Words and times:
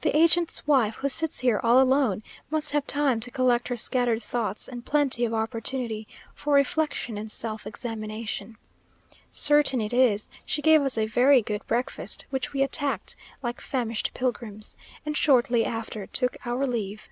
The 0.00 0.16
agent's 0.16 0.66
wife, 0.66 0.94
who 0.94 1.10
sits 1.10 1.40
here 1.40 1.60
all 1.62 1.78
alone, 1.78 2.22
must 2.48 2.72
have 2.72 2.86
time 2.86 3.20
to 3.20 3.30
collect 3.30 3.68
her 3.68 3.76
scattered 3.76 4.22
thoughts, 4.22 4.66
and 4.66 4.82
plenty 4.86 5.26
of 5.26 5.34
opportunity 5.34 6.08
for 6.34 6.54
reflection 6.54 7.18
and 7.18 7.30
self 7.30 7.66
examination. 7.66 8.56
Certain 9.30 9.78
it 9.82 9.92
is, 9.92 10.30
she 10.46 10.62
gave 10.62 10.80
us 10.80 10.96
a 10.96 11.04
very 11.06 11.42
good 11.42 11.66
breakfast, 11.66 12.24
which 12.30 12.54
we 12.54 12.62
attacked 12.62 13.14
like 13.42 13.60
famished 13.60 14.12
pilgrims; 14.14 14.78
and 15.04 15.18
shortly 15.18 15.66
after 15.66 16.06
took 16.06 16.38
our 16.46 16.66
leave. 16.66 17.10